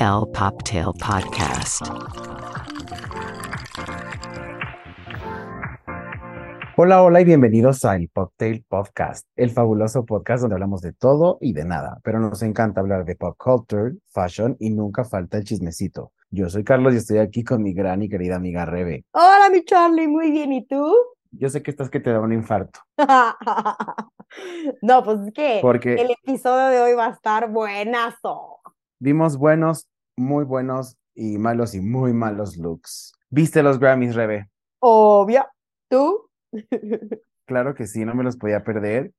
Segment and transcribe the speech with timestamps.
[0.00, 1.82] El Poptail Podcast.
[6.76, 11.38] Hola, hola y bienvenidos a El Poptail Podcast, el fabuloso podcast donde hablamos de todo
[11.40, 15.44] y de nada, pero nos encanta hablar de pop culture, fashion y nunca falta el
[15.44, 16.12] chismecito.
[16.30, 19.04] Yo soy Carlos y estoy aquí con mi gran y querida amiga Rebe.
[19.12, 20.94] Hola, mi Charlie, muy bien, ¿y tú?
[21.30, 22.80] Yo sé que estás que te da un infarto.
[24.82, 28.58] no, pues es que Porque- el episodio de hoy va a estar buenazo.
[29.00, 33.12] Vimos buenos, muy buenos y malos y muy malos looks.
[33.28, 34.48] ¿Viste los Grammys, Rebe?
[34.80, 35.46] Obvio.
[35.88, 36.30] ¿Tú?
[37.46, 39.12] Claro que sí, no me los podía perder,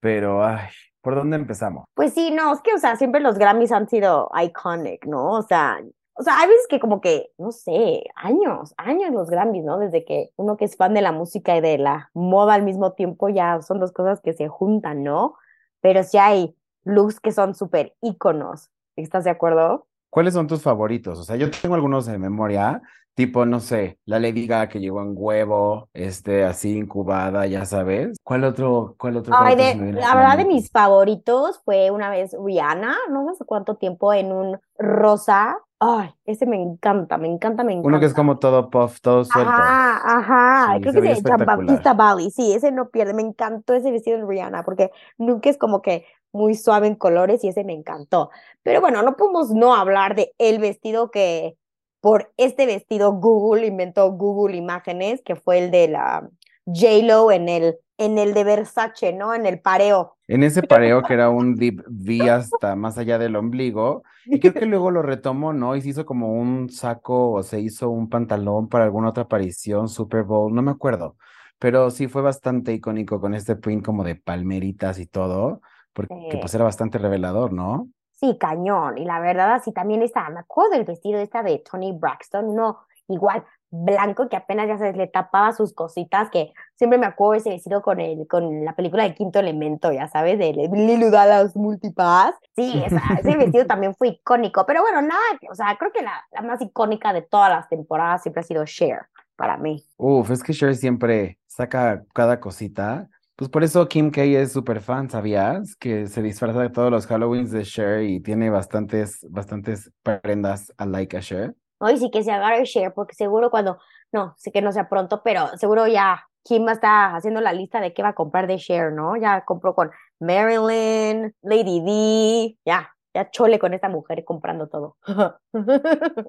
[0.00, 0.66] pero ay,
[1.00, 1.84] ¿por dónde empezamos?
[1.94, 5.30] Pues sí, no, es que, o sea, siempre los Grammys han sido iconic, ¿no?
[5.30, 5.78] O sea,
[6.14, 9.78] o sea, hay veces que como que, no sé, años, años los Grammys, ¿no?
[9.78, 12.94] Desde que uno que es fan de la música y de la moda al mismo
[12.94, 15.36] tiempo, ya son dos cosas que se juntan, ¿no?
[15.80, 18.68] Pero sí hay looks que son súper íconos.
[19.02, 19.86] ¿Estás de acuerdo?
[20.10, 21.18] ¿Cuáles son tus favoritos?
[21.18, 22.82] O sea, yo tengo algunos de memoria,
[23.14, 28.16] tipo, no sé, la Lady Gaga que llegó en huevo, este, así incubada, ya sabes.
[28.24, 29.36] ¿Cuál otro, cuál otro?
[29.36, 33.44] cuál Ay, otro de, la verdad de mis favoritos fue una vez Rihanna, no sé
[33.44, 35.58] cuánto tiempo, en un rosa.
[35.80, 37.86] Ay, ese me encanta, me encanta, me encanta.
[37.88, 39.52] Uno que es como todo puff, todo suelto.
[39.52, 41.96] Ajá, ajá, Sí, creo que es Giambattista espectacular.
[41.96, 45.80] Bali, sí, ese no pierde, me encantó ese vestido de Rihanna, porque nunca es como
[45.80, 48.30] que muy suave en colores y ese me encantó.
[48.62, 51.56] Pero bueno, no podemos no hablar de el vestido que
[52.00, 56.28] por este vestido Google inventó Google Imágenes, que fue el de la
[56.66, 59.34] J-Lo en el, en el de Versace, ¿no?
[59.34, 60.16] En el pareo.
[60.28, 64.04] En ese pareo que era un deep V hasta más allá del ombligo.
[64.26, 65.74] Y creo que luego lo retomó, ¿no?
[65.74, 69.88] Y se hizo como un saco o se hizo un pantalón para alguna otra aparición,
[69.88, 71.16] Super Bowl, no me acuerdo.
[71.58, 75.60] Pero sí fue bastante icónico con este print como de palmeritas y todo,
[76.06, 76.38] porque Sí.
[76.38, 77.88] pues era bastante revelador, ¿no?
[78.14, 78.98] Sí, cañón.
[78.98, 82.78] Y la verdad, así también está, me acuerdo del vestido esta de Tony Braxton, uno
[83.08, 87.50] igual blanco que apenas ya se le tapaba sus cositas, que siempre me acuerdo ese
[87.50, 92.34] vestido con el, con la película de Quinto Elemento, ya sabes, de Lilo Dallas Multipass.
[92.56, 95.20] Sí, esa- ese vestido también fue icónico, pero bueno, nada,
[95.50, 98.64] o sea, creo que la, la más icónica de todas las temporadas siempre ha sido
[98.64, 99.02] Cher,
[99.36, 99.84] para mí.
[99.98, 103.08] Uf, es que Cher siempre saca cada cosita.
[103.38, 105.76] Pues por eso Kim K es súper fan, ¿sabías?
[105.76, 110.86] Que se disfraza de todos los Halloweens de Cher y tiene bastantes, bastantes prendas a
[110.86, 111.54] like a Cher.
[111.78, 113.78] Hoy sí que se agarre Cher, porque seguro cuando,
[114.10, 117.94] no, sé que no sea pronto, pero seguro ya Kim está haciendo la lista de
[117.94, 119.16] qué va a comprar de Cher, ¿no?
[119.16, 122.92] Ya compró con Marilyn, Lady D, ya,
[123.24, 124.96] ya chole con esta mujer comprando todo.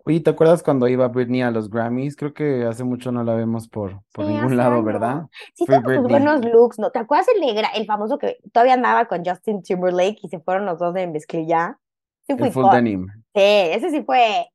[0.05, 2.15] Oye, ¿te acuerdas cuando iba Britney a los Grammys?
[2.15, 4.83] Creo que hace mucho no la vemos por, por Sí, ningún lado, años.
[4.83, 5.27] ¿verdad?
[5.53, 6.91] Sí, Free sus buenos looks, ¿no?
[6.91, 10.39] ¿Te acuerdas el, de gra- el famoso que todavía andaba con Justin Timberlake y se
[10.39, 11.79] fueron los dos de mezclilla?
[12.27, 13.05] Sí, fue El full denim.
[13.35, 14.47] Sí, ese sí fue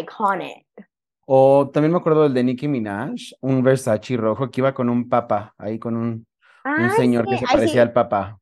[0.00, 0.66] iconic.
[1.26, 5.08] O también me acuerdo del de Nicki Minaj, un Versace rojo que iba con un
[5.08, 6.26] papa, ahí con un,
[6.76, 7.70] un señor que se ay, sí.
[7.72, 8.38] parecía al papa.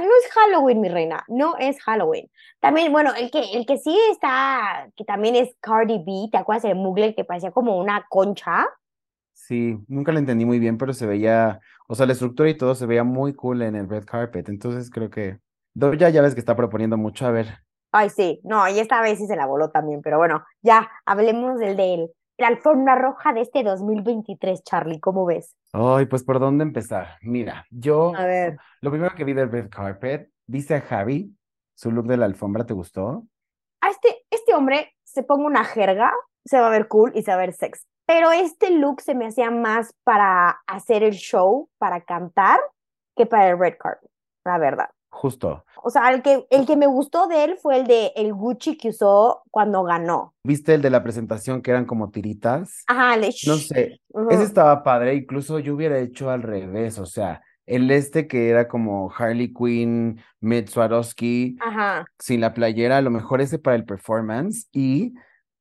[0.00, 2.30] No es Halloween, mi reina, no es Halloween.
[2.60, 6.64] También, bueno, el que, el que sí está, que también es Cardi B, ¿te acuerdas
[6.64, 8.66] de Mugler que parecía como una concha?
[9.32, 12.74] Sí, nunca lo entendí muy bien, pero se veía, o sea, la estructura y todo
[12.74, 14.48] se veía muy cool en el red carpet.
[14.48, 15.38] Entonces creo que
[15.74, 17.26] Doja ya ves que está proponiendo mucho.
[17.26, 17.58] A ver,
[17.92, 21.58] Ay, sí, no, y esta vez sí se la voló también, pero bueno, ya, hablemos
[21.58, 25.56] del de la alfombra roja de este 2023, Charlie, ¿cómo ves?
[25.76, 27.18] Ay, pues por dónde empezar.
[27.22, 28.56] Mira, yo A ver.
[28.80, 31.36] lo primero que vi del red carpet, ¿viste a Javi?
[31.74, 33.26] ¿Su look de la alfombra te gustó?
[33.82, 36.12] A este, este hombre se ponga una jerga,
[36.44, 37.86] se va a ver cool y se va a ver sex.
[38.06, 42.60] Pero este look se me hacía más para hacer el show, para cantar,
[43.16, 44.10] que para el red carpet,
[44.44, 44.90] la verdad.
[45.16, 45.64] Justo.
[45.82, 48.76] O sea, el que, el que me gustó de él fue el de el Gucci
[48.76, 50.34] que usó cuando ganó.
[50.44, 52.84] ¿Viste el de la presentación que eran como tiritas?
[52.86, 54.28] Ajá, el de No sé, Ujú.
[54.30, 58.68] ese estaba padre, incluso yo hubiera hecho al revés, o sea, el este que era
[58.68, 60.20] como Harley Quinn,
[61.60, 62.04] Ajá.
[62.18, 65.14] sin la playera, a lo mejor ese para el performance y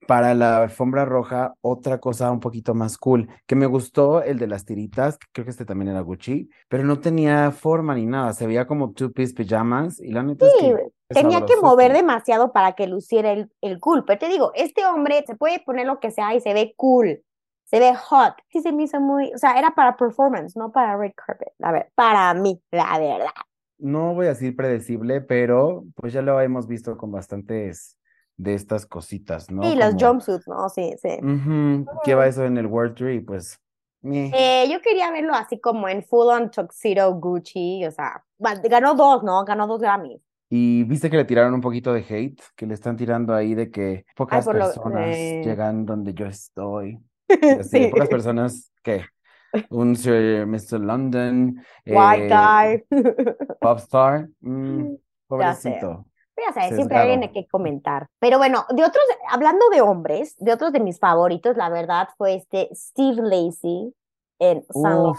[0.07, 4.47] para la alfombra roja otra cosa un poquito más cool, que me gustó el de
[4.47, 8.33] las tiritas, que creo que este también era Gucci, pero no tenía forma ni nada,
[8.33, 10.71] se veía como two-piece pijamas y la neta es Sí, que
[11.09, 14.05] es tenía que mover demasiado para que luciera el, el cool.
[14.05, 17.23] Pero te digo, este hombre se puede poner lo que sea y se ve cool,
[17.65, 18.35] se ve hot.
[18.49, 21.53] Sí, se me hizo muy, o sea, era para performance, no para red carpet.
[21.61, 23.31] A ver, para mí, la verdad.
[23.77, 27.97] No voy a decir predecible, pero pues ya lo hemos visto con bastantes
[28.37, 29.63] de estas cositas, ¿no?
[29.63, 30.69] Sí, los jumpsuits, ¿no?
[30.69, 31.17] Sí, sí.
[31.21, 33.59] ujú, lleva eso en el World Tree, pues.
[34.03, 38.93] Eh, yo quería verlo así como en full on tuxedo Gucci, o sea, va- ganó
[38.93, 39.43] dos, ¿no?
[39.45, 40.21] Ganó dos Grammys.
[40.49, 43.71] Y viste que le tiraron un poquito de hate, que le están tirando ahí de
[43.71, 45.41] que pocas lo- personas eh.
[45.43, 46.99] llegan donde yo estoy.
[47.59, 47.87] Así, Sí.
[47.87, 49.05] pocas personas, ¿qué?
[49.71, 50.79] Un Sir Mr.
[50.79, 52.99] London, White eh, guy.
[53.59, 54.95] Popstar, mm,
[55.39, 55.55] Ya
[56.35, 56.45] pobrecito.
[56.47, 58.07] Ya sabes, siempre hay alguien que comentar.
[58.19, 62.35] Pero bueno, de otros, hablando de hombres, de otros de mis favoritos, la verdad, fue
[62.35, 63.93] este Steve Lacey
[64.39, 65.17] en Laurent.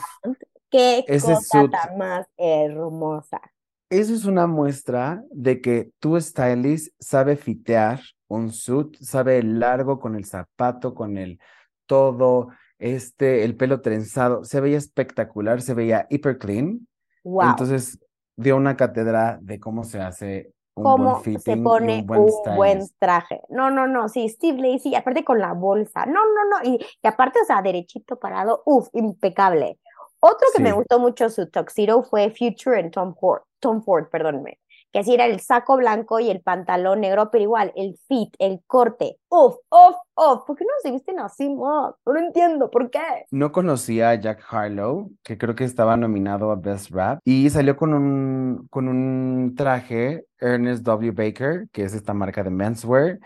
[0.71, 3.41] Qué ese cosa tan más hermosa.
[3.89, 10.01] Eso es una muestra de que tu stylist sabe fitear un suit, sabe el largo
[10.01, 11.39] con el zapato, con el
[11.87, 12.49] todo,
[12.79, 16.87] este, el pelo trenzado, se veía espectacular, se veía hiper clean.
[17.23, 17.51] Wow.
[17.51, 17.99] Entonces
[18.37, 22.55] dio una cátedra de cómo se hace un cómo se fitting pone un buen un
[22.55, 22.97] buen stylist.
[22.99, 23.41] traje.
[23.49, 26.07] No, no, no, sí, Steve Lacey, aparte con la bolsa.
[26.07, 29.79] No, no, no, y, y aparte, o sea, derechito parado, uff, impecable.
[30.21, 34.59] Otro que me gustó mucho su tuxedo fue Future en Tom Ford, Tom Ford, perdónme,
[34.97, 38.63] que así era el saco blanco y el pantalón negro, pero igual, el fit, el
[38.67, 41.51] corte, uff, uff, uff, ¿por qué no se visten así?
[41.51, 43.27] No entiendo, ¿por qué?
[43.31, 47.77] No conocía a Jack Harlow, que creo que estaba nominado a Best Rap, y salió
[47.77, 51.11] con un, con un traje Ernest W.
[51.11, 53.19] Baker, que es esta marca de menswear,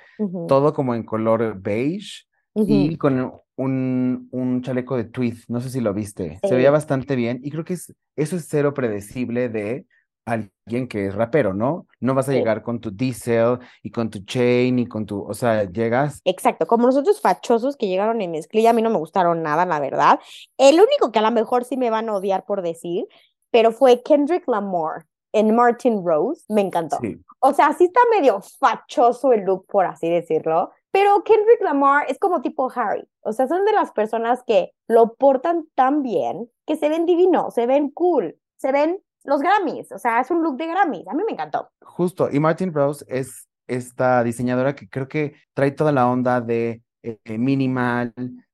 [0.49, 2.25] todo como en color beige
[2.57, 7.15] y con un, un chaleco de tweed, no sé si lo viste, se veía bastante
[7.15, 9.87] bien y creo que es, eso es cero predecible de
[10.25, 11.87] alguien que es rapero, ¿no?
[11.99, 12.39] No vas a Sí.
[12.39, 16.67] llegar con tu diesel y con tu chain y con tu, o sea, llegas, Exacto,
[16.67, 19.81] como los otros fachosos que llegaron en mezclilla, a mí no me gustaron nada, la
[19.81, 20.21] verdad.
[20.59, 23.07] El único que a lo mejor sí me van a odiar por decir,
[23.51, 26.99] pero fue Kendrick Lamar en Martin Rose, me encantó.
[27.01, 32.07] sí, O sea, sí está medio fachoso el look, por así decirlo, pero Kendrick Lamar
[32.09, 36.51] es como tipo Harry, o sea, son de las personas que lo portan tan bien
[36.67, 40.43] que se ven divinos, se ven cool, se ven los Grammys, o sea, es un
[40.43, 41.71] look de Grammys, a mí me encantó.
[41.83, 46.83] justo, y Martin Rose es esta diseñadora que creo que trae toda la onda de
[47.03, 48.13] eh, minimal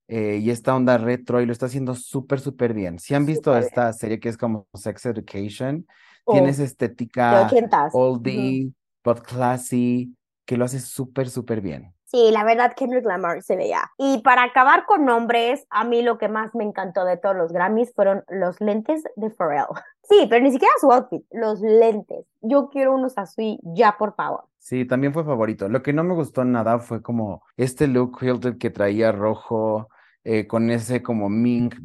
[0.09, 2.99] eh, y esta onda retro y lo está haciendo súper, súper bien.
[2.99, 3.65] Si han visto bien.
[3.65, 5.87] esta serie que es como Sex Education,
[6.27, 7.49] Oh, tiene esa de estética
[7.93, 8.73] oldie,
[9.05, 10.13] but classy,
[10.45, 11.95] que lo hace súper, súper bien.
[12.03, 13.91] Sí, la verdad, Kendrick Lamar se veía.
[13.97, 17.53] Y para acabar con nombres, a mí lo que más me encantó de todos los
[17.53, 19.67] Grammys fueron los lentes de Pharrell.
[20.09, 22.27] Sí, pero ni siquiera su outfit, los lentes.
[22.41, 24.45] Yo quiero unos así ya, por favor.
[24.59, 25.69] Sí, también fue favorito.
[25.69, 29.89] Lo que no me gustó nada fue como este look quilted que traía rojo,
[30.25, 31.77] eh, con ese como mink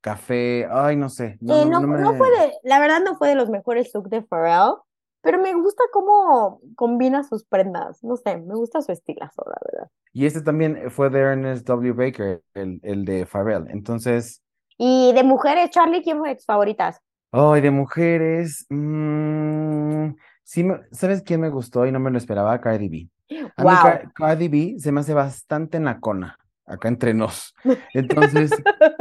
[0.00, 0.66] café.
[0.70, 1.38] Ay, no sé.
[1.40, 3.48] No, Eh, no, no, no no me- fue de, la verdad no fue de los
[3.48, 4.74] mejores looks de Pharrell,
[5.22, 8.02] pero me gusta cómo combina sus prendas.
[8.04, 9.90] No sé, me gusta su estilazo, la verdad.
[10.12, 11.92] Y este también fue de Ernest W.
[11.92, 13.66] Baker, el, el de Pharrell.
[13.70, 14.42] Entonces,
[14.78, 17.00] Y de mujeres, Charlie, ¿quién fue de tus favoritas?
[17.36, 18.66] Ay, de mujeres.
[18.68, 22.60] mm, sí, me- ¿sabes quién me gustó y no me lo esperaba?
[22.60, 23.08] Cardi B.
[23.56, 23.82] A mí Wow.
[23.82, 27.54] Car- Cardi B se me hace bastante nacona, acá entre nos.
[27.94, 28.52] Entonces,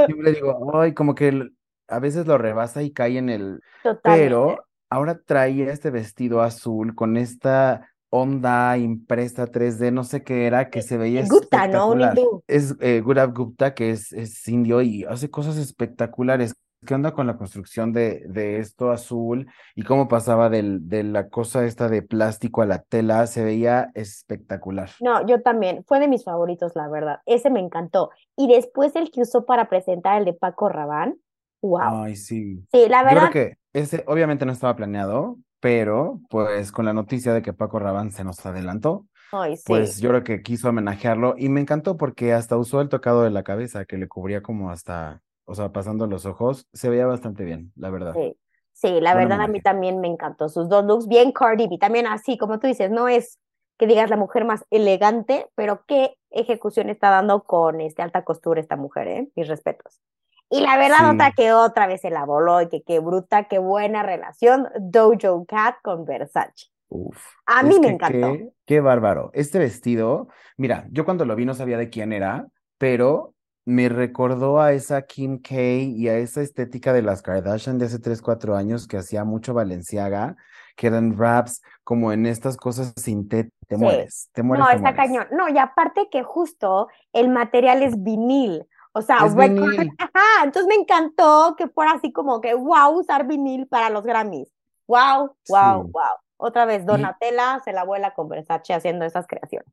[0.06, 1.50] siempre digo, ay, como que
[1.88, 3.59] a veces lo rebasa y cae en el...
[3.83, 4.01] Totalmente.
[4.03, 10.69] Pero ahora traía este vestido azul con esta onda impresa 3D, no sé qué era,
[10.69, 11.94] que se veía Gupta, ¿no?
[11.94, 12.18] Espectacular.
[12.18, 12.44] hindú.
[12.47, 16.53] Es eh, Gaurav Gupta, que es, es indio y hace cosas espectaculares.
[16.85, 21.30] ¿Qué onda con la construcción de, de esto azul y cómo pasaba del, de la
[21.30, 23.25] cosa esta de plástico a la tela?
[23.27, 24.89] Se veía espectacular.
[25.00, 25.83] No, yo también.
[25.88, 27.19] Fue de mis favoritos, la verdad.
[27.25, 28.12] Ese me encantó.
[28.36, 31.15] Y después el que usó para presentar el de Paco Rabanne.
[31.62, 32.03] Wow.
[32.03, 32.63] Ay, sí.
[32.72, 36.93] Sí, la Yo creo verdad, que ese obviamente no estaba planeado, pero pues con la
[36.93, 39.63] noticia de que Paco Rabanne se nos adelantó, ay, sí.
[39.65, 43.29] pues yo creo que quiso homenajearlo y me encantó porque hasta usó el tocado de
[43.29, 45.22] la cabeza que le cubría como hasta,
[45.53, 48.13] o sea, pasando los ojos, se veía bastante bien, la verdad.
[48.15, 48.36] Sí,
[48.74, 50.50] sí, la Buen verdad a mí también me encantó.
[50.50, 51.77] Sus dos looks, bien Cardi B.
[51.77, 53.39] También así, como tú dices, no es
[53.77, 58.60] que digas la mujer más elegante, pero qué ejecución está dando con este alta costura
[58.60, 59.29] esta mujer, ¿eh?
[59.36, 60.01] Mis respetos.
[60.50, 61.15] Y la verdad, Sí.
[61.15, 65.45] otra que otra vez se la voló y que qué bruta, qué buena relación Dojo
[65.45, 66.67] Cat con Versace.
[66.89, 68.33] Uf, A mí me encantó.
[68.33, 69.31] Qué, qué bárbaro.
[69.33, 73.33] Este vestido, mira, yo cuando lo vi no sabía de quién era, pero
[73.65, 78.00] me recordó a esa Kim K y a esa estética de las Kardashian de hace
[78.00, 80.36] 3, 4 años que hacía mucho Balenciaga,
[80.75, 83.53] que eran wraps como en estas cosas sintéticas.
[83.67, 83.82] Te Sí.
[83.82, 85.08] mueres, te mueres, No, te está mueres.
[85.08, 85.27] cañón.
[85.32, 88.67] No, y aparte que justo el material es vinil.
[88.91, 89.89] O sea, vinil.
[90.00, 94.51] Ajá, entonces me encantó que fuera así como que, wow, usar vinil para los Grammys.
[94.88, 95.89] Wow, wow, Sí.
[95.91, 96.03] wow.
[96.38, 99.72] Otra vez, Donatella se la vuela con Versace haciendo esas creaciones.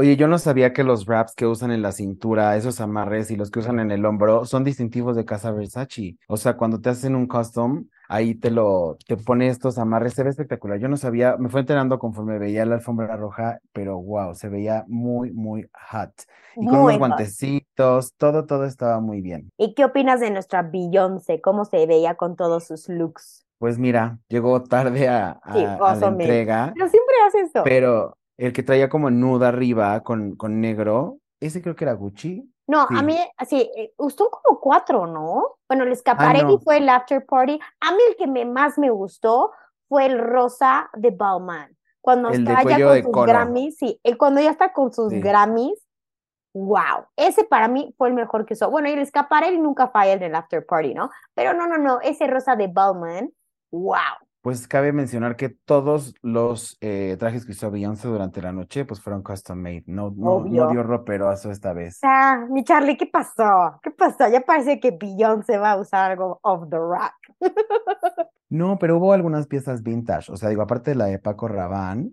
[0.00, 3.36] Oye, yo no sabía que los wraps que usan en la cintura, esos amarres y
[3.36, 6.16] los que usan en el hombro son distintivos de Casa Versace.
[6.28, 10.22] O sea, cuando te hacen un custom, ahí te lo, te pone estos amarres, se
[10.22, 10.78] ve espectacular.
[10.78, 14.84] Yo no sabía, me fue enterando conforme veía la alfombra roja, pero wow, se veía
[14.86, 16.12] muy, muy hot.
[16.54, 16.98] Y con Muy unos hot.
[17.00, 19.50] guantecitos, todo, todo estaba muy bien.
[19.56, 21.40] ¿Y qué opinas de nuestra Beyoncé?
[21.40, 23.44] ¿Cómo se veía con todos sus looks?
[23.58, 27.64] Pues mira, llegó tarde a, Sí, la entrega, Pero siempre hace eso.
[27.64, 32.50] pero el que traía como nuda arriba con, con negro, ese creo que era Gucci.
[32.66, 35.56] No, a mí, así, eh, son como cuatro, ¿no?
[35.68, 36.58] Bueno, el escaparé Ah, no.
[36.58, 37.58] fue el after party.
[37.80, 39.52] A mí el que me, más me gustó
[39.88, 41.76] fue el rosa de Balmain.
[42.02, 43.26] Cuando El está ya con de sus cono.
[43.26, 45.20] Grammys, sí, el cuando ya está con sus Sí.
[45.20, 45.82] Grammys,
[46.54, 47.06] wow.
[47.16, 48.70] Ese para mí fue el mejor que usó.
[48.70, 51.10] Bueno, y el escaparé nunca falla en el after party, ¿no?
[51.34, 53.32] Pero no, no, no, ese rosa de Balmain,
[53.72, 53.96] wow.
[54.40, 59.00] Pues cabe mencionar que todos los eh, trajes que usó Beyoncé durante la noche, pues
[59.00, 59.84] fueron custom made.
[59.86, 61.98] No, no, no dio roperazo esta vez.
[62.02, 63.80] Ah, mi Charlie, ¿qué pasó?
[63.82, 64.28] ¿Qué pasó?
[64.28, 67.14] Ya parece que Beyoncé va a usar algo off the rack.
[68.50, 70.32] No, pero hubo algunas piezas vintage.
[70.32, 72.12] O sea, digo, aparte de la de Paco Rabanne,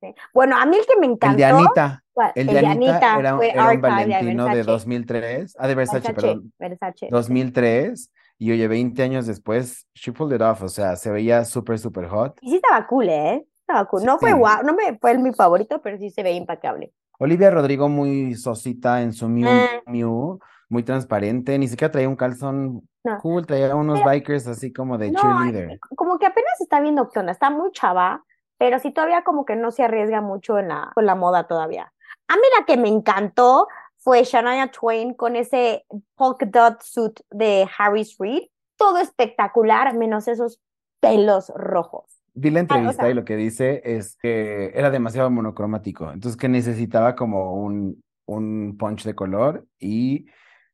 [0.00, 0.14] Sí.
[0.32, 3.50] Bueno, a mí el que me el encantó, de Anita, el de Anita era, fue
[3.50, 4.70] era un de Valentino de Versace.
[4.70, 7.08] 2003, ah, de Versace, Versace, perdón, Versace.
[7.10, 8.10] 2003.
[8.42, 10.62] Y oye, 20 años después, she pulled it off.
[10.62, 12.38] O sea, se veía súper, súper hot.
[12.40, 13.46] Y sí estaba cool, ¿eh?
[13.60, 14.02] Estaba cool.
[14.02, 14.36] No fue Sí.
[14.36, 16.92] guau, no me fue mi favorito, pero sí se veía impecable.
[17.18, 19.82] Olivia Rodrigo muy sosita en su Miu Eh.
[19.84, 20.38] Miu,
[20.70, 23.18] muy transparente, ni siquiera traía un calzón No.
[23.18, 25.78] cool, traía unos Pero- bikers así como de No, cheerleader.
[25.94, 28.24] como que apenas está viendo onda, está muy chava,
[28.56, 31.92] pero sí todavía como que no se arriesga mucho en la, con la moda todavía.
[32.28, 33.68] A mí la que me encantó
[34.00, 35.84] fue Shania Twain con ese
[36.16, 38.42] polka dot suit de Harris Reid.
[38.76, 40.60] Todo espectacular, menos esos
[41.00, 42.04] pelos rojos.
[42.34, 46.10] Vi la Ah, o entrevista sea- y lo que dice es que era demasiado monocromático,
[46.12, 50.26] entonces que necesitaba como un, un punch de color y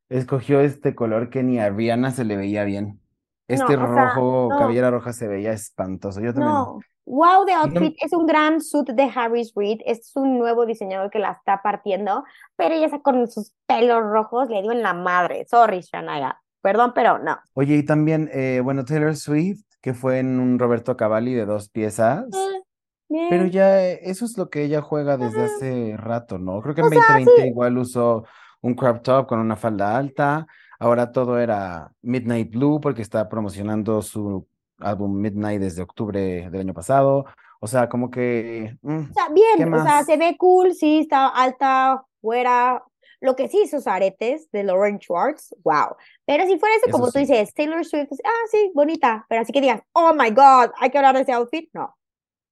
[0.09, 3.00] escogió este color que ni a Rihanna se le veía bien.
[3.49, 4.59] Este No, sea, rojo, no.
[4.59, 6.21] cabellera roja se veía espantoso.
[6.21, 6.52] Yo también.
[6.52, 7.97] No, wow, no- outfit.
[8.03, 9.81] Es un gran suit de Harris Reid.
[9.87, 12.25] Es un nuevo diseñador que la está partiendo,
[12.57, 15.47] pero ella con sus pelos rojos, le dio en la madre.
[15.49, 16.41] Sorry, Shania.
[16.61, 17.39] Perdón, pero no.
[17.55, 21.69] Oye, y también, eh, bueno, Taylor Swift, que fue en un Roberto Cavalli de dos
[21.69, 22.25] piezas.
[22.35, 22.63] Eh,
[23.09, 23.27] bien.
[23.31, 26.61] Pero ya eh, eso es lo que ella juega desde hace rato, ¿no?
[26.61, 27.49] Creo que en O sea, 2020 sí.
[27.49, 28.25] igual usó
[28.63, 30.47] un crop top con una falda alta.
[30.81, 34.47] Ahora todo era Midnight Blue porque está promocionando su
[34.78, 37.25] álbum Midnight desde octubre del año pasado.
[37.61, 40.99] O sea, como que mm, O sea, bien, ¿Qué o sea, se ve cool, sí,
[41.00, 42.83] está alta, fuera.
[43.21, 45.97] Lo que sí, sus aretes de Lauren Schwartz, wow.
[46.26, 47.21] Pero si fuera eso, Eso como tú sí.
[47.21, 50.99] dices, Taylor Swift, ah, sí, bonita, pero así que digas, oh my God, hay que
[50.99, 51.97] hablar de ese outfit, no.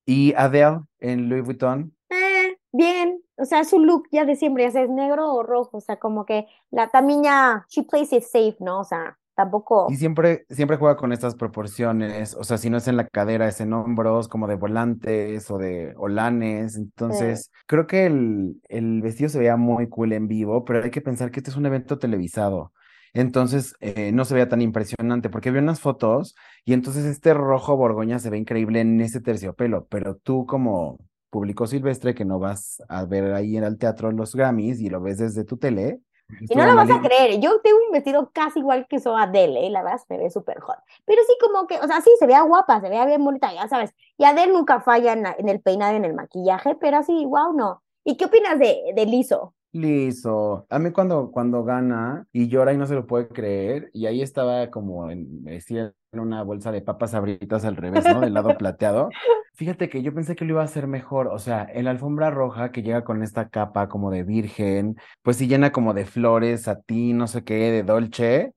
[0.06, 1.94] y Adele en Louis Vuitton.
[2.10, 5.76] Eh, bien, o sea, su look ya de siempre, ya sea es negro o rojo,
[5.78, 8.80] o sea, como que la también ya, she plays it safe, ¿no?
[8.80, 12.88] O sea, tampoco, Y siempre, siempre juega con estas proporciones, o sea, si no es
[12.88, 16.76] en la cadera, es en hombros, como de volantes o de olanes.
[16.76, 21.00] Entonces, creo que el, el vestido se veía muy cool en vivo, pero hay que
[21.02, 22.72] pensar que este es un evento televisado.
[23.12, 27.76] Entonces, eh, no se veía tan impresionante, porque vi unas fotos y entonces este rojo
[27.76, 30.98] borgoña se ve increíble en ese terciopelo, pero tú como
[31.30, 35.00] público silvestre que no vas a ver ahí en el teatro los Grammys y lo
[35.00, 36.00] ves desde tu tele.
[36.28, 39.66] Y no lo vas a creer, yo tengo un vestido casi igual que eso Adele,
[39.66, 39.70] ¿eh?
[39.70, 42.42] la verdad se ve súper hot, pero sí como que, o sea, sí, se veía
[42.42, 45.60] guapa, se veía bien bonita, ya sabes, y Adele nunca falla en, la- en el
[45.60, 47.82] peinado y en el maquillaje, pero así, wow, no.
[48.04, 49.54] ¿Y qué opinas de, de Lizzo?
[49.72, 50.66] Listo.
[50.70, 54.22] A mí cuando, cuando gana y llora y no se lo puede creer, y ahí
[54.22, 58.20] estaba como en, en una bolsa de papas abritas al revés, ¿no?
[58.20, 59.10] Del lado plateado.
[59.54, 61.28] Fíjate que yo pensé que lo iba a hacer mejor.
[61.28, 65.36] O sea, en la alfombra roja que llega con esta capa como de virgen, pues
[65.36, 68.52] sí llena como de flores, a ti, no sé qué, de dolce.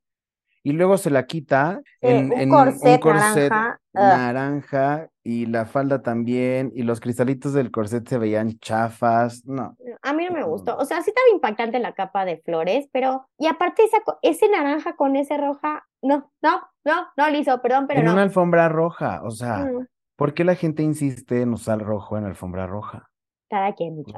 [0.64, 3.54] Y luego se la quita en, un en corset corset
[3.94, 9.46] naranja, y la falda también, y los cristalitos del corset se veían chafas.
[9.46, 9.76] No.
[10.02, 10.48] A mí no me Mm.
[10.50, 10.78] gustó.
[10.78, 13.28] O sea, sí estaba impactante la capa de flores, pero.
[13.38, 15.86] Y aparte, esa, ese naranja con ese roja.
[16.02, 18.14] No, no, no, no, Lizo, perdón, pero En no.
[18.14, 19.86] una alfombra roja, o sea, Mm,
[20.18, 23.10] ¿por qué la gente insiste en usar rojo en alfombra roja?
[23.50, 24.14] Cada quien, sí.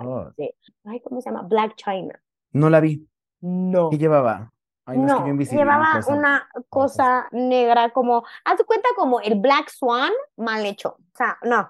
[0.86, 1.44] Ay, ¿cómo se llama?
[1.44, 2.20] Black China.
[2.52, 3.08] No la vi.
[3.42, 3.92] No.
[3.92, 4.52] ¿Qué llevaba?
[4.86, 10.66] Ay, no, No, llevaba una cosa negra como, haz cuenta como el Black Swan mal
[10.66, 10.98] hecho.
[10.98, 11.70] O sea, no.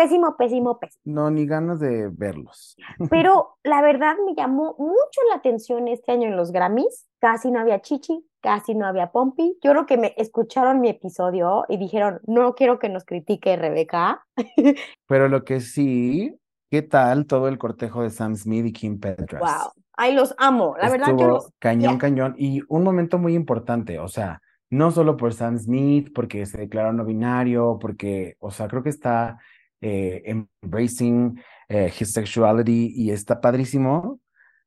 [0.00, 1.02] Pésimo, pésimo, pésimo.
[1.04, 2.76] No, ni ganas de verlos.
[3.10, 7.06] Pero la verdad me llamó mucho la atención este año en los Grammys.
[7.18, 9.58] Casi no había Chichi, casi no había Pompi.
[9.62, 14.24] Yo creo que me escucharon mi episodio y dijeron, no quiero que nos critique Rebeca.
[15.06, 16.34] Pero lo que sí
[16.70, 19.40] ¿Qué tal todo el cortejo de Sam Smith y Kim Petras?
[19.40, 19.72] Wow.
[19.96, 20.76] Ay, los amo.
[20.80, 21.52] La verdad, yo Estuvo los.
[21.58, 21.98] cañón, Yeah.
[21.98, 22.34] cañón.
[22.38, 24.40] Y un momento muy importante, o sea,
[24.70, 28.88] no solo por Sam Smith, porque se declaró no binario, porque, o sea, creo que
[28.88, 29.40] está
[29.80, 30.22] eh,
[30.62, 34.20] embracing eh, his sexuality y está padrísimo,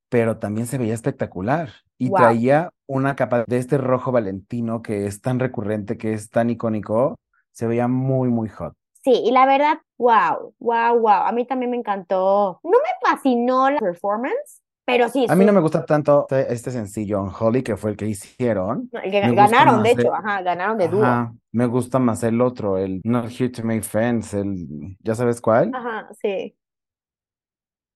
[0.10, 1.70] pero también se veía espectacular.
[1.98, 2.18] Y Wow.
[2.18, 7.16] traía una capa de este rojo valentino que es tan recurrente, que es tan icónico,
[7.52, 8.74] se veía muy, muy hot.
[9.04, 11.10] Sí, y la verdad, wow, wow, wow.
[11.28, 12.60] A mí también me encantó.
[12.64, 16.72] No me fascinó la performance, pero sí, A mí no me gusta tanto este, este
[16.72, 18.90] sencillo, Unholy, que fue el que hicieron.
[18.92, 21.04] el que me ganaron, de más el- hecho, ajá, ganaron de dúo.
[21.04, 25.40] Ajá, me gusta más el otro, el Not Here to Make Friends, el, ¿ya sabes
[25.42, 25.72] cuál?
[25.74, 26.56] Ajá, sí.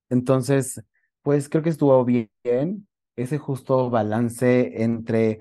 [0.10, 0.82] Entonces,
[1.22, 2.30] pues creo que estuvo bien
[3.16, 5.40] ese justo balance entre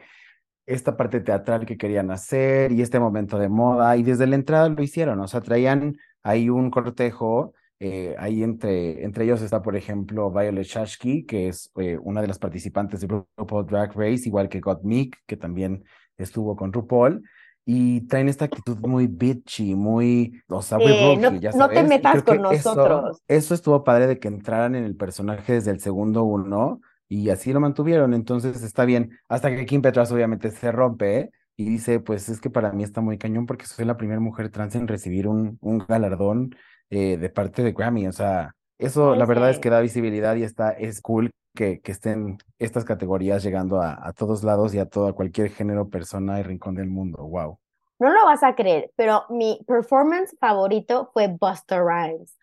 [0.67, 4.69] esta parte teatral que querían hacer y este momento de moda, y desde la entrada
[4.69, 9.77] lo hicieron, o sea, traían ahí un cortejo, eh, ahí entre, entre ellos está, por
[9.77, 13.07] ejemplo, Violet Chachki, que es eh, una de las participantes de
[13.37, 15.85] RuPaul Drag Race, igual que Gottmik, que también
[16.17, 17.23] estuvo con RuPaul,
[17.69, 21.69] y traen esta actitud muy bitchy, muy, o sea, muy Eh, no- rookie, ya no
[21.69, 23.23] te sabes, metas con que eso- nosotros.
[23.29, 27.53] eso estuvo padre de que entraran en el personaje desde el segundo uno y así
[27.53, 31.31] lo mantuvieron, entonces está bien, hasta que Kim Petras obviamente se rompe ¿eh?
[31.57, 34.49] y dice, pues es que para mí está muy cañón porque soy la primera mujer
[34.51, 36.55] trans en recibir un, un galardón
[36.91, 40.43] eh, de parte de Grammy, o sea, eso la verdad es que da visibilidad y
[40.43, 44.87] está, es cool que, que estén estas categorías llegando a, a todos lados y a
[44.87, 47.59] todo, a cualquier género, persona y rincón del mundo, wow.
[47.99, 52.37] No lo vas a creer, pero mi performance favorito fue Busta Rhymes.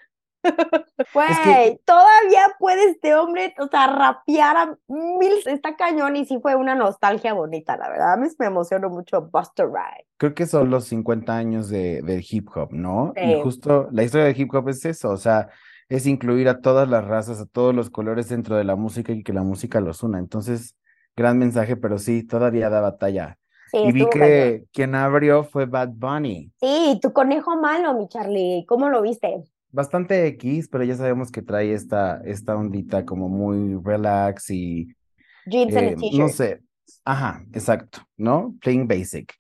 [1.14, 6.56] Güey, todavía puede este hombre, o sea, rapear a mil, está cañón y sí fue
[6.56, 8.14] una nostalgia bonita, la verdad.
[8.14, 10.08] A mí me emocionó mucho Busta Rhymes.
[10.18, 13.14] Creo que son los 50 años de, del hip hop, ¿no?
[13.16, 15.50] Y justo la historia del hip hop es eso, o sea,
[15.90, 19.24] es incluir a todas las razas, a todos los colores dentro de la música y
[19.24, 20.20] que la música los una.
[20.20, 20.76] Entonces,
[21.16, 23.38] gran mensaje, pero sí, todavía da batalla.
[23.72, 24.10] Sí, Y vi cañón.
[24.12, 26.52] que quien abrió fue Bad Bunny.
[26.60, 29.44] Sí, tu conejo malo, mi Charlie, ¿cómo lo viste?
[29.74, 34.88] Bastante X, pero ya sabemos que trae esta, esta ondita como muy relax y
[35.48, 36.62] Jeans and a eh, no sé,
[37.04, 38.56] ajá, exacto, ¿no?
[38.62, 39.34] Playing basic.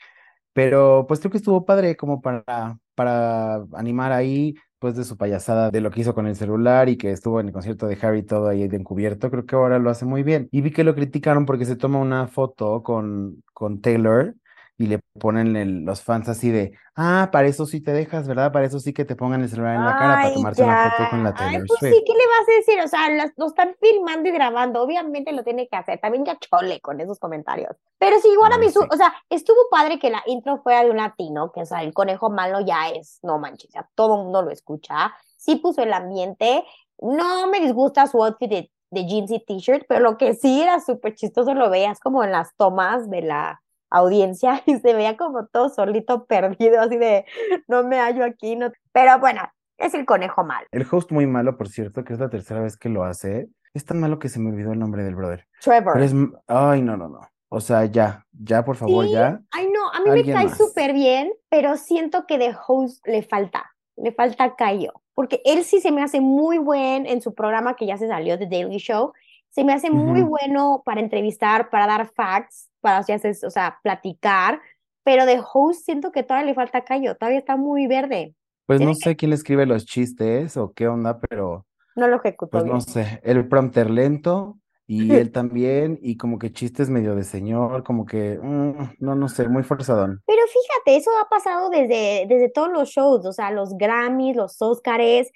[0.51, 5.69] Pero pues creo que estuvo padre como para, para animar ahí, pues de su payasada,
[5.69, 8.23] de lo que hizo con el celular y que estuvo en el concierto de Harry
[8.23, 10.49] todo ahí de encubierto, creo que ahora lo hace muy bien.
[10.51, 14.35] Y vi que lo criticaron porque se toma una foto con, con Taylor
[14.77, 18.51] y le ponen el- los fans así de, ah, para eso sí te dejas, ¿verdad?
[18.51, 20.77] Para eso sí que te pongan el celular en la cara para Ay, tomarse una
[20.77, 21.91] foto con la Ay, Taylor pues Swift.
[21.95, 22.81] sí, ¿qué le vas a decir?
[22.83, 25.99] O sea, las- lo están filmando y grabando, obviamente lo tiene que hacer.
[25.99, 27.75] También ya chole con esos comentarios.
[27.97, 28.87] Pero sí, igual a Ay, mí, su- sí.
[28.89, 31.93] o sea, estuvo padre que la intro fuera de un latino, que o sea, el
[31.93, 35.13] conejo malo ya es, no manches, ya todo el mundo lo escucha.
[35.37, 36.63] Sí puso el ambiente.
[36.99, 40.79] No me disgusta su outfit de, de jeans y t-shirt, pero lo que sí era
[40.79, 43.62] súper chistoso lo veías como en las tomas de la
[43.93, 47.25] audiencia y se veía como todo solito perdido, así de
[47.67, 48.71] no me hallo aquí, no.
[48.91, 49.41] Pero bueno,
[49.77, 50.67] es el conejo malo.
[50.71, 53.47] El host muy malo, por cierto, que es la tercera vez que lo hace.
[53.73, 55.47] Es tan malo que se me olvidó el nombre del brother.
[55.61, 55.93] Trevor.
[55.93, 56.13] Pero es,
[56.47, 57.21] ay, no, no, no.
[57.49, 59.39] O sea, ya, ya, por favor, Sí, ya.
[59.51, 63.71] Ay, no, a mí me cae súper bien, pero siento que de host le falta,
[63.95, 67.85] le falta callo, porque él sí se me hace muy buen en su programa que
[67.85, 69.13] ya se salió, The Daily Show,
[69.51, 70.31] se me hace muy Ujú.
[70.31, 74.61] bueno para entrevistar, para dar facts, para, ya o sea, platicar,
[75.03, 78.35] pero de host siento que todavía le falta callo, todavía está muy verde,
[78.67, 81.65] Pues Tiene no sé quién le escribe los chistes o qué onda, pero
[81.95, 82.75] no lo ejecutó pues bien.
[82.75, 83.21] no sé.
[83.23, 88.37] El prompter lento y él también, y como que chistes medio de señor, como que,
[88.41, 90.21] mm, no, no sé, muy forzadón.
[90.25, 94.61] Pero fíjate, eso ha pasado desde, desde todos los shows, o sea, los Grammys, los
[94.61, 95.31] Óscares,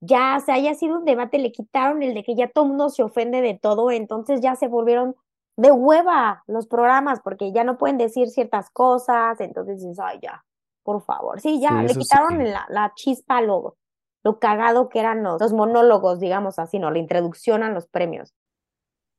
[0.00, 3.02] ya se haya sido un debate, le quitaron el de que ya todo mundo se
[3.02, 5.14] ofende de todo, entonces ya se volvieron
[5.56, 10.44] de hueva los programas, porque ya no pueden decir ciertas cosas, entonces dices, ay, ya,
[10.82, 11.40] por favor.
[11.40, 12.44] Sí, ya, Sí, le quitaron sí.
[12.44, 13.76] la, la chispa, lo,
[14.24, 16.90] lo cagado que eran los, los monólogos, digamos así, ¿no?
[16.90, 18.34] La introducción a los premios.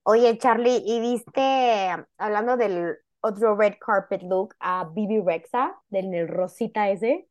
[0.06, 6.28] Oye, Charlie, ¿y viste, hablando del otro red carpet look, a Bibi Rexa, del el
[6.28, 7.30] rosita ese?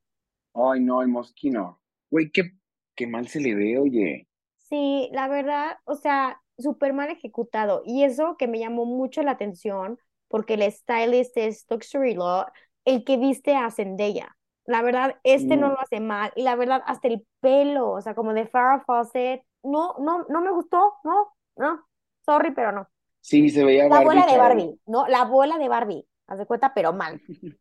[0.54, 1.80] Ay, no, el mosquino.
[2.10, 2.52] Güey, qué,
[2.94, 4.28] qué mal se le ve, oye.
[4.56, 7.82] Sí, la verdad, o sea, súper mal ejecutado.
[7.84, 9.98] Y eso que me llamó mucho la atención,
[10.28, 12.46] porque el stylist es Luxury Law,
[12.84, 14.36] el que viste a Zendaya.
[14.64, 16.32] La verdad, este no lo hace mal.
[16.36, 20.40] Y la verdad, hasta el pelo, o sea, como de Farrah Fawcett, no, no, no
[20.40, 21.86] me gustó, no, no,
[22.24, 22.88] sorry, pero no.
[23.20, 24.38] Sí, se veía La Barbie, abuela de.
[24.38, 25.06] Barbie, ¿no?
[25.08, 27.20] La abuela de Barbie, haz de cuenta, pero mal.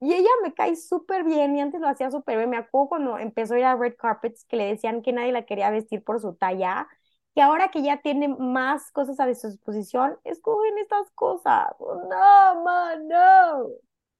[0.00, 2.50] Y ella me cae súper bien y antes lo hacía súper bien.
[2.50, 5.46] Me acuerdo cuando empezó a ir a red carpets que le decían que nadie la
[5.46, 6.86] quería vestir por su talla.
[7.34, 11.68] Y ahora que ya tiene más cosas a su disposición, escogen estas cosas.
[11.80, 13.68] No, man, no.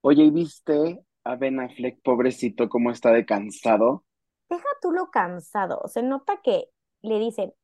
[0.01, 4.05] Oye, ¿y viste a Ben Affleck, pobrecito, cómo está de cansado?
[4.49, 5.83] Deja tú lo cansado.
[5.87, 6.69] Se nota que
[7.03, 7.55] le dicen,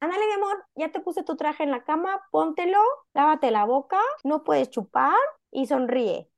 [0.00, 2.80] ándale, mi amor, ya te puse tu traje en la cama, póntelo,
[3.14, 5.16] lávate la boca, no puedes chupar
[5.50, 6.28] y sonríe.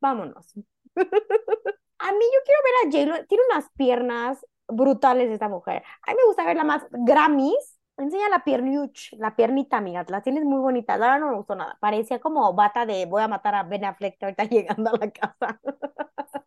[0.00, 0.54] Vámonos.
[1.98, 5.82] A mí yo quiero ver a J-Lo, tiene unas piernas brutales esta mujer.
[6.02, 7.73] A mí me gusta verla más Grammys.
[7.96, 10.94] Enseña la piernuch, la piernita, amiga, la tienes muy bonita.
[10.94, 11.78] Ahora no me gustó nada.
[11.80, 15.60] Parecía como bata de voy a matar a Ben Affleck ahorita llegando a la casa.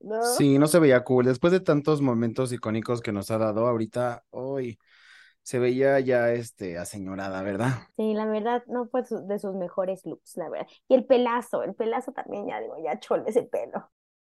[0.00, 0.22] ¿No?
[0.22, 1.26] Sí, no se veía cool.
[1.26, 4.78] Después de tantos momentos icónicos que nos ha dado, ahorita, hoy
[5.42, 7.70] se veía ya este aseñorada, ¿verdad?
[7.96, 10.66] Sí, la verdad, no fue de sus mejores looks, la verdad.
[10.88, 13.90] Y el pelazo, el pelazo también, ya digo, ya chole ese pelo.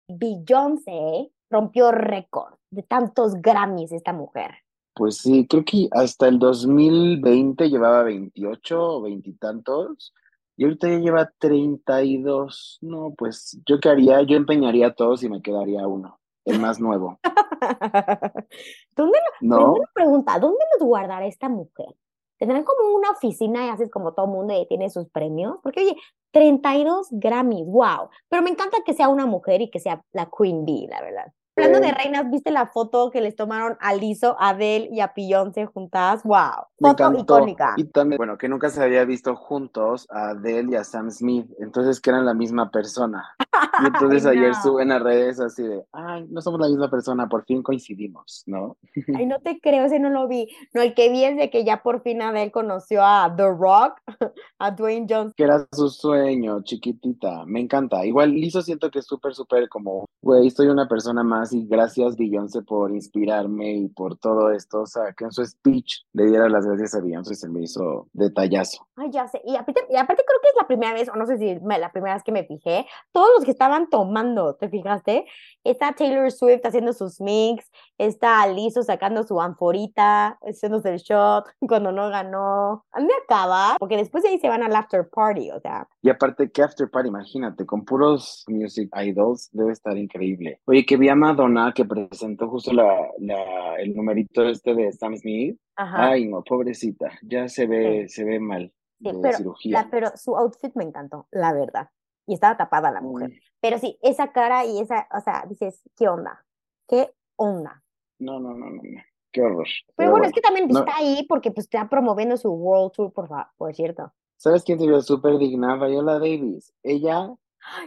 [0.08, 4.65] Beyoncé rompió récord de tantos Grammys esta mujer.
[4.96, 10.14] Pues sí, creo que hasta el 2020 llevaba 28 o veintitantos
[10.56, 12.80] y ahorita ya lleva 32.
[12.82, 17.20] No, pues yo qué haría, yo empeñaría todos y me quedaría uno, el más nuevo,
[18.96, 19.74] ¿Dónde lo, ¿no?
[19.94, 21.94] pregunta, ¿dónde los guardará esta mujer?
[22.38, 25.58] ¿Tendrán como una oficina y haces como todo mundo y tiene sus premios?
[25.62, 25.96] Porque, oye,
[26.32, 28.10] 32 Grammys, wow.
[28.30, 31.34] Pero me encanta que sea una mujer y que sea la Queen Bee, la verdad.
[31.58, 35.14] Hablando de reinas, ¿viste la foto que les tomaron a Lizzo, a Adele y a
[35.16, 36.22] Beyoncé juntas?
[36.24, 37.76] Wow, foto icónica.
[37.78, 41.48] Y también, bueno, que nunca se había visto juntos a Adele y a Sam Smith,
[41.60, 43.36] entonces que eran la misma persona.
[43.82, 44.62] Y entonces Ay, ayer no.
[44.62, 48.76] suben a redes así de, ay, no somos la misma persona, por fin coincidimos, ¿no?
[49.16, 50.50] Ay, no te creo, ese no lo vi.
[50.74, 54.02] No, el que vi es de que ya por fin Adele conoció a The Rock,
[54.60, 55.34] a Dwayne Johnson.
[55.38, 58.06] Que era su sueño, chiquitita, me encanta.
[58.06, 62.18] Igual Lizzo siento que es súper, súper como, güey, soy una persona más y gracias
[62.18, 64.82] Beyoncé por inspirarme y por todo esto.
[64.82, 68.08] O sea, que en su speech le diera las gracias a Beyoncé se me hizo
[68.14, 68.88] detallazo.
[68.98, 69.42] Ay, ya sé.
[69.44, 71.78] Y aparte, y aparte creo que es la primera vez, o no sé si me-
[71.80, 75.26] la primera vez que me fijé, todos los que estaban tomando, ¿te fijaste?
[75.66, 81.92] Está Taylor Swift haciendo sus mix, está Lizzo sacando su anforita, haciéndose el shot cuando
[81.92, 82.86] no ganó.
[82.92, 85.88] A mí acaba, porque después de ahí se van al after party, o sea.
[86.02, 90.62] Y aparte, que after party, imagínate, con puros music idols, debe estar increíble.
[90.66, 95.18] Oye, que vi a Madonna que presentó justo la, la, el numerito este de Sam
[95.18, 95.60] Smith.
[95.76, 96.12] Ajá.
[96.12, 99.84] Ay, no, pobrecita, ya se ve, se ve mal Sí, pero, cirugía.
[99.84, 101.90] la- pero su outfit me encantó, la verdad.
[102.28, 103.32] Y estaba tapada la mujer.
[103.62, 106.44] Pero sí, esa cara y esa, o sea, dices, ¿qué onda?
[106.88, 107.84] ¿Qué onda?
[108.20, 109.02] No, no, no, no, no.
[109.32, 109.68] Qué horror.
[109.96, 110.80] Pero Pero bueno, es que también no.
[110.80, 114.14] está ahí porque pues está promoviendo su World Tour, por, por cierto.
[114.38, 115.76] ¿Sabes quién se vio súper digna?
[115.76, 116.74] Viola Davis.
[116.84, 117.34] Ella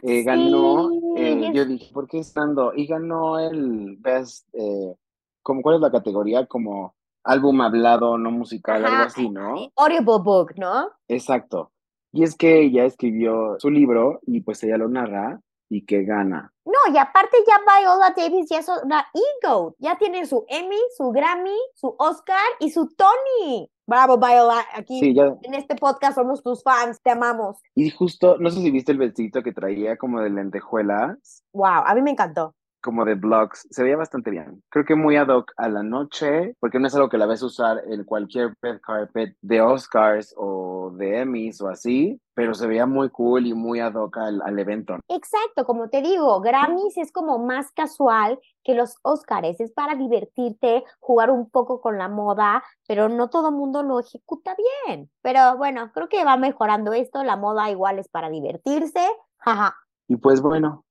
[0.02, 2.72] eh, ganó, eh, yo dije, ¿por qué estando?
[2.74, 4.94] Y ganó el Best, eh,
[5.42, 6.46] como, ¿cuál es la categoría?
[6.46, 9.70] Como álbum hablado, no musical, algo así, ¿no?
[9.76, 10.90] Audible Book, ¿no?
[11.08, 11.72] Exacto.
[12.12, 16.52] Y es que ella escribió su libro y pues ella lo narra y que gana.
[16.64, 19.06] No, y aparte ya Viola Davis ya es una
[19.42, 23.70] ego, ya tiene su Emmy, su Grammy, su Oscar y su Tony.
[23.86, 25.34] Bravo, Viola, aquí Sí, ya.
[25.42, 27.58] en este podcast somos tus fans, te amamos.
[27.74, 31.94] Y justo, no sé si viste el vestidito que traía como de lentejuelas, Wow, a
[31.94, 32.54] mí me encantó.
[32.88, 34.62] Como de blogs, se veía bastante bien.
[34.70, 37.42] Creo que muy ad hoc a la noche, porque no es algo que la ves
[37.42, 42.86] usar en cualquier red carpet de Oscars o de Emmys o así, pero se veía
[42.86, 44.96] muy cool y muy ad hoc al, al evento.
[45.08, 50.82] Exacto, como te digo, Grammys es como más casual que los Oscars, es para divertirte,
[50.98, 55.10] jugar un poco con la moda, pero no todo mundo lo ejecuta bien.
[55.20, 59.06] Pero bueno, creo que va mejorando esto, la moda igual es para divertirse.
[59.40, 59.76] Jaja.
[60.08, 60.86] Y pues bueno,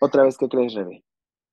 [0.00, 1.05] otra vez, ¿qué crees, Rebe?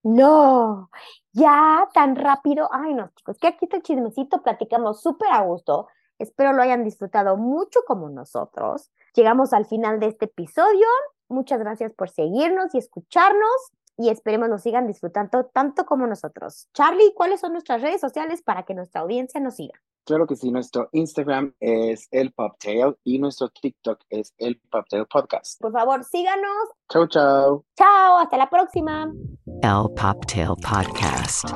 [0.04, 0.90] No,
[1.32, 2.70] ya tan rápido.
[2.72, 5.88] Ay, no, chicos, que aquí está el chismecito, platicamos súper a gusto.
[6.20, 8.92] Espero lo hayan disfrutado mucho como nosotros.
[9.16, 10.88] Llegamos al final de este episodio.
[11.30, 16.68] Muchas gracias por seguirnos y escucharnos y esperemos nos sigan disfrutando tanto como nosotros.
[16.74, 19.80] Charlie, ¿cuáles son nuestras redes sociales para que nuestra audiencia nos siga?
[20.06, 25.62] Claro que sí, nuestro Instagram es el Poptail y nuestro TikTok es el Poptail Podcast.
[25.62, 26.68] Por favor, síganos.
[26.92, 27.64] Chau, chau.
[27.78, 29.10] Chao, hasta la próxima.
[29.46, 31.48] El Poptail Podcast.